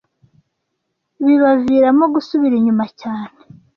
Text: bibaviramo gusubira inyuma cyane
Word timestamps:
bibaviramo 1.25 2.05
gusubira 2.13 2.53
inyuma 2.57 2.85
cyane 3.01 3.35